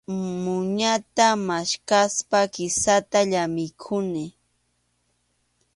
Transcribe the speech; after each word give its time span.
Muñata 0.43 1.27
maskaspa 1.47 2.39
kisata 2.53 3.19
llamiykurquni. 3.31 4.25